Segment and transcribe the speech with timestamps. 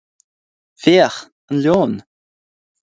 [0.85, 1.17] Féach
[1.51, 1.95] an leon!